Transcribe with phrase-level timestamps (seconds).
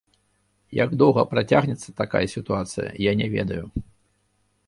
[0.83, 3.65] Як доўга працягнецца такая сітуацыя, я не ведаю.